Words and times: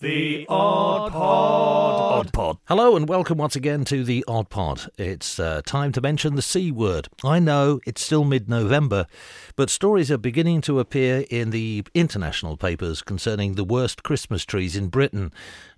The 0.00 0.46
Odd 0.48 1.10
Pod. 1.10 2.26
Odd 2.26 2.32
Pod. 2.32 2.58
Hello 2.66 2.94
and 2.94 3.08
welcome 3.08 3.36
once 3.36 3.56
again 3.56 3.84
to 3.86 4.04
the 4.04 4.24
Odd 4.28 4.48
Pod. 4.48 4.88
It's 4.96 5.40
uh, 5.40 5.60
time 5.66 5.90
to 5.90 6.00
mention 6.00 6.36
the 6.36 6.42
C 6.42 6.70
word. 6.70 7.08
I 7.24 7.40
know 7.40 7.80
it's 7.84 8.04
still 8.04 8.22
mid 8.22 8.48
November, 8.48 9.08
but 9.56 9.70
stories 9.70 10.08
are 10.12 10.16
beginning 10.16 10.60
to 10.60 10.78
appear 10.78 11.24
in 11.30 11.50
the 11.50 11.82
international 11.94 12.56
papers 12.56 13.02
concerning 13.02 13.56
the 13.56 13.64
worst 13.64 14.04
Christmas 14.04 14.44
trees 14.44 14.76
in 14.76 14.86
Britain. 14.86 15.32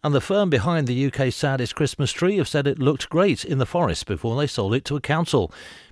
And 0.04 0.14
the 0.14 0.20
firm 0.20 0.50
behind 0.50 0.86
the 0.86 1.06
UK's 1.06 1.34
saddest 1.34 1.74
Christmas 1.74 2.12
tree 2.12 2.36
have 2.36 2.48
said 2.48 2.66
it 2.66 2.78
looked 2.78 3.08
great 3.08 3.42
in 3.42 3.56
the 3.56 3.64
forest 3.64 4.04
before 4.04 4.36
they 4.36 4.46
sold 4.46 4.74
it 4.74 4.84
to 4.84 4.96
a 4.96 5.00
council. 5.00 5.50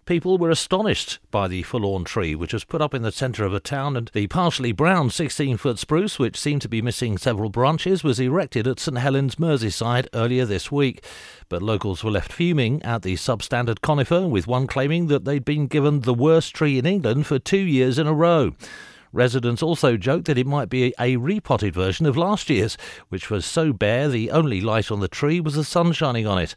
People 0.08 0.38
were 0.38 0.48
astonished 0.48 1.18
by 1.30 1.48
the 1.48 1.62
forlorn 1.64 2.02
tree, 2.02 2.34
which 2.34 2.54
was 2.54 2.64
put 2.64 2.80
up 2.80 2.94
in 2.94 3.02
the 3.02 3.12
centre 3.12 3.44
of 3.44 3.52
a 3.52 3.60
town, 3.60 3.94
and 3.94 4.10
the 4.14 4.26
partially 4.26 4.72
brown 4.72 5.10
16 5.10 5.58
foot 5.58 5.78
spruce, 5.78 6.18
which 6.18 6.40
seemed 6.40 6.62
to 6.62 6.68
be 6.68 6.80
missing 6.80 7.18
several 7.18 7.50
branches, 7.50 8.02
was 8.02 8.18
erected 8.18 8.66
at 8.66 8.80
St 8.80 8.96
Helens, 8.96 9.34
Merseyside 9.34 10.06
earlier 10.14 10.46
this 10.46 10.72
week. 10.72 11.04
But 11.50 11.60
locals 11.60 12.02
were 12.02 12.10
left 12.10 12.32
fuming 12.32 12.82
at 12.84 13.02
the 13.02 13.16
substandard 13.16 13.82
conifer, 13.82 14.26
with 14.26 14.46
one 14.46 14.66
claiming 14.66 15.08
that 15.08 15.26
they'd 15.26 15.44
been 15.44 15.66
given 15.66 16.00
the 16.00 16.14
worst 16.14 16.54
tree 16.54 16.78
in 16.78 16.86
England 16.86 17.26
for 17.26 17.38
two 17.38 17.58
years 17.58 17.98
in 17.98 18.06
a 18.06 18.14
row. 18.14 18.54
Residents 19.12 19.62
also 19.62 19.98
joked 19.98 20.24
that 20.24 20.38
it 20.38 20.46
might 20.46 20.70
be 20.70 20.94
a 20.98 21.16
repotted 21.18 21.74
version 21.74 22.06
of 22.06 22.16
last 22.16 22.48
year's, 22.48 22.78
which 23.10 23.28
was 23.28 23.44
so 23.44 23.74
bare 23.74 24.08
the 24.08 24.30
only 24.30 24.62
light 24.62 24.90
on 24.90 25.00
the 25.00 25.08
tree 25.08 25.38
was 25.38 25.52
the 25.52 25.64
sun 25.64 25.92
shining 25.92 26.26
on 26.26 26.38
it. 26.38 26.54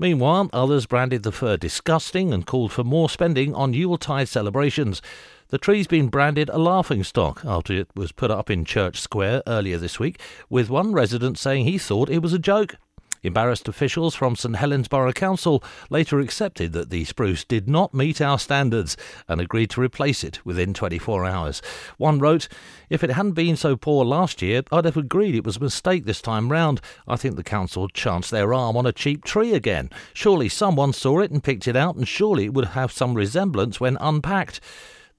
Meanwhile, 0.00 0.50
others 0.52 0.86
branded 0.86 1.24
the 1.24 1.32
fir 1.32 1.56
disgusting 1.56 2.32
and 2.32 2.46
called 2.46 2.70
for 2.70 2.84
more 2.84 3.10
spending 3.10 3.52
on 3.52 3.74
Yuletide 3.74 4.28
celebrations. 4.28 5.02
The 5.48 5.58
tree's 5.58 5.88
been 5.88 6.06
branded 6.06 6.48
a 6.50 6.58
laughing 6.58 7.02
stock 7.02 7.42
after 7.44 7.72
it 7.72 7.88
was 7.96 8.12
put 8.12 8.30
up 8.30 8.48
in 8.48 8.64
Church 8.64 9.00
Square 9.00 9.42
earlier 9.48 9.76
this 9.76 9.98
week, 9.98 10.20
with 10.48 10.70
one 10.70 10.92
resident 10.92 11.36
saying 11.36 11.64
he 11.64 11.78
thought 11.78 12.10
it 12.10 12.22
was 12.22 12.32
a 12.32 12.38
joke. 12.38 12.76
Embarrassed 13.22 13.68
officials 13.68 14.14
from 14.14 14.36
St 14.36 14.56
Helens 14.56 14.88
Borough 14.88 15.12
Council 15.12 15.62
later 15.90 16.20
accepted 16.20 16.72
that 16.72 16.90
the 16.90 17.04
spruce 17.04 17.44
did 17.44 17.68
not 17.68 17.94
meet 17.94 18.20
our 18.20 18.38
standards 18.38 18.96
and 19.26 19.40
agreed 19.40 19.70
to 19.70 19.80
replace 19.80 20.22
it 20.22 20.44
within 20.44 20.72
24 20.74 21.24
hours. 21.24 21.60
One 21.96 22.18
wrote, 22.18 22.48
If 22.88 23.02
it 23.02 23.10
hadn't 23.10 23.32
been 23.32 23.56
so 23.56 23.76
poor 23.76 24.04
last 24.04 24.42
year, 24.42 24.62
I'd 24.70 24.84
have 24.84 24.96
agreed 24.96 25.34
it 25.34 25.44
was 25.44 25.56
a 25.56 25.60
mistake 25.60 26.04
this 26.04 26.22
time 26.22 26.50
round. 26.50 26.80
I 27.06 27.16
think 27.16 27.36
the 27.36 27.44
council 27.44 27.88
chanced 27.88 28.30
their 28.30 28.54
arm 28.54 28.76
on 28.76 28.86
a 28.86 28.92
cheap 28.92 29.24
tree 29.24 29.54
again. 29.54 29.90
Surely 30.14 30.48
someone 30.48 30.92
saw 30.92 31.20
it 31.20 31.30
and 31.30 31.42
picked 31.42 31.66
it 31.66 31.76
out, 31.76 31.96
and 31.96 32.06
surely 32.06 32.44
it 32.44 32.54
would 32.54 32.66
have 32.66 32.92
some 32.92 33.14
resemblance 33.14 33.80
when 33.80 33.96
unpacked. 34.00 34.60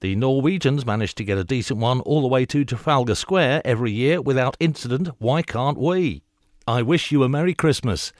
The 0.00 0.16
Norwegians 0.16 0.86
managed 0.86 1.18
to 1.18 1.24
get 1.24 1.36
a 1.36 1.44
decent 1.44 1.78
one 1.78 2.00
all 2.00 2.22
the 2.22 2.28
way 2.28 2.46
to 2.46 2.64
Trafalgar 2.64 3.14
Square 3.14 3.60
every 3.66 3.92
year 3.92 4.22
without 4.22 4.56
incident. 4.58 5.10
Why 5.18 5.42
can't 5.42 5.76
we? 5.76 6.22
I 6.66 6.82
wish 6.82 7.10
you 7.10 7.22
a 7.22 7.28
Merry 7.28 7.54
Christmas. 7.54 8.12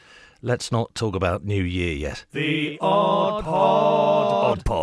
Let's 0.42 0.72
not 0.72 0.94
talk 0.94 1.14
about 1.14 1.44
New 1.44 1.62
Year 1.62 1.92
yet. 1.92 2.24
The 2.32 2.78
Odd 2.80 3.44
Pod. 3.44 4.58
Odd 4.58 4.64
Pod. 4.64 4.78